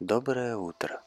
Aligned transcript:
Доброе 0.00 0.56
утро. 0.56 1.02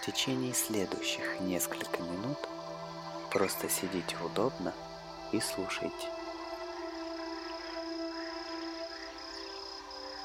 В 0.00 0.06
течение 0.06 0.52
следующих 0.54 1.38
нескольких 1.42 2.00
минут 2.00 2.38
просто 3.30 3.68
сидите 3.68 4.16
удобно 4.24 4.74
и 5.30 5.38
слушайте. 5.38 6.08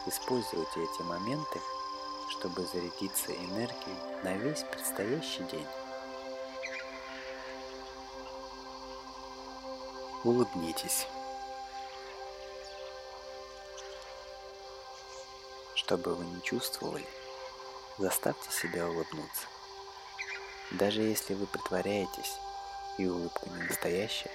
Используйте 0.08 0.84
эти 0.84 1.04
моменты, 1.04 1.60
чтобы 2.47 2.65
зарядиться 2.65 3.33
энергией 3.33 3.97
на 4.24 4.33
весь 4.37 4.64
предстоящий 4.64 5.43
день. 5.51 5.68
Улыбнитесь. 10.24 11.07
Что 15.75 15.97
бы 15.97 16.15
вы 16.15 16.24
ни 16.24 16.39
чувствовали, 16.39 17.05
заставьте 17.97 18.50
себя 18.50 18.88
улыбнуться. 18.88 19.47
Даже 20.71 21.02
если 21.02 21.33
вы 21.33 21.47
притворяетесь 21.47 22.38
и 22.97 23.07
улыбка 23.07 23.50
не 23.50 23.64
настоящая, 23.64 24.32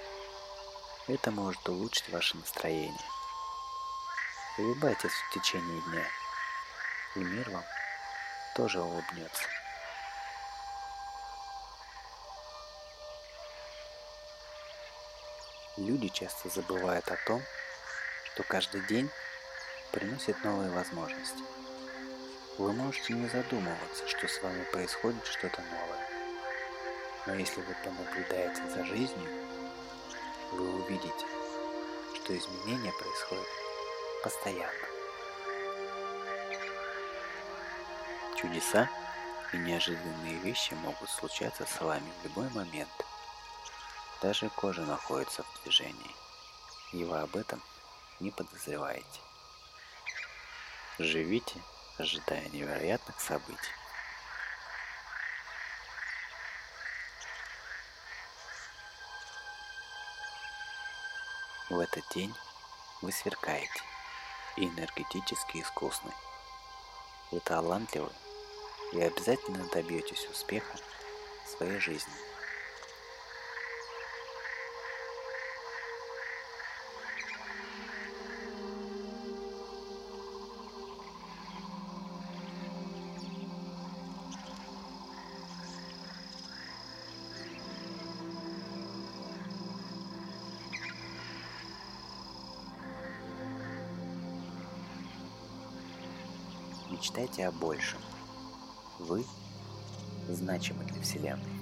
это 1.09 1.31
может 1.31 1.67
улучшить 1.67 2.11
ваше 2.11 2.37
настроение. 2.37 3.09
Улыбайтесь 4.59 5.11
в 5.11 5.35
течение 5.35 5.81
дня, 5.81 6.07
и 7.17 7.21
мир 7.21 7.49
вам 7.49 7.65
тоже 8.55 8.81
улыбнется. 8.81 9.45
Люди 15.79 16.09
часто 16.09 16.49
забывают 16.51 17.09
о 17.11 17.17
том, 17.27 17.43
что 18.33 18.43
каждый 18.43 18.83
день 18.87 19.11
приносит 19.91 20.43
новые 20.45 20.71
возможности. 20.71 21.43
Вы 22.59 22.73
можете 22.73 23.15
не 23.15 23.27
задумываться, 23.29 24.07
что 24.07 24.29
с 24.29 24.43
вами 24.43 24.65
происходит 24.65 25.27
что-то 25.27 25.63
новое. 25.63 26.09
Но 27.27 27.35
если 27.35 27.63
вы 27.63 27.75
понаблюдаете 27.83 28.69
за 28.69 28.85
жизнью, 28.85 29.31
вы 30.53 30.83
увидите, 30.83 31.27
что 32.17 32.37
изменения 32.37 32.93
происходят 32.93 33.49
постоянно. 34.23 34.92
Чудеса 38.43 38.91
и 39.53 39.57
неожиданные 39.57 40.35
вещи 40.39 40.75
могут 40.75 41.09
случаться 41.09 41.65
с 41.65 41.81
вами 41.81 42.11
в 42.11 42.25
любой 42.25 42.51
момент. 42.51 42.91
Даже 44.21 44.51
кожа 44.51 44.83
находится 44.83 45.45
в 45.45 45.63
движении, 45.63 46.17
и 46.93 47.05
вы 47.05 47.21
об 47.21 47.37
этом 47.37 47.63
не 48.19 48.33
подозреваете. 48.33 49.21
Живите, 50.99 51.63
ожидая 51.99 52.49
невероятных 52.49 53.21
событий. 53.21 53.57
В 61.71 61.79
этот 61.79 62.03
день 62.13 62.35
вы 63.03 63.13
сверкаете 63.13 63.83
и 64.57 64.67
энергетически 64.67 65.59
искусны. 65.59 66.13
Вы 67.31 67.39
талантливы 67.39 68.11
и 68.93 69.01
обязательно 69.01 69.67
добьетесь 69.73 70.29
успеха 70.31 70.77
в 71.47 71.57
своей 71.57 71.79
жизни. 71.79 72.13
Мечтайте 96.91 97.47
о 97.47 97.51
большем. 97.51 97.99
Вы 98.99 99.25
значимы 100.29 100.85
для 100.85 101.01
Вселенной. 101.03 101.62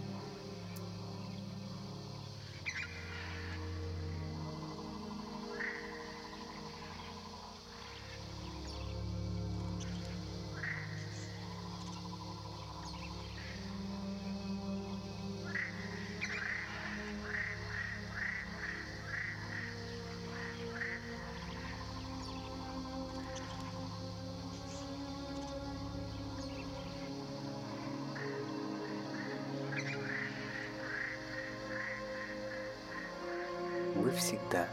Вы 34.11 34.17
всегда 34.17 34.67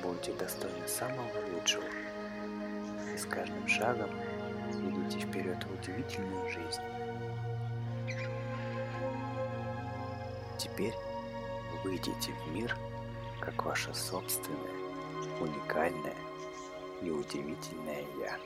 будете 0.00 0.32
достойны 0.34 0.86
самого 0.86 1.28
лучшего. 1.52 1.82
И 3.12 3.18
с 3.18 3.24
каждым 3.24 3.66
шагом 3.66 4.10
идите 4.70 5.26
вперед 5.26 5.58
в 5.64 5.72
удивительную 5.72 6.48
жизнь. 6.48 6.82
Теперь 10.56 10.94
выйдите 11.82 12.30
в 12.30 12.52
мир, 12.52 12.76
как 13.40 13.64
ваше 13.64 13.92
собственное, 13.92 14.60
уникальное 15.40 16.14
и 17.02 17.10
удивительное 17.10 18.04
«Я». 18.20 18.38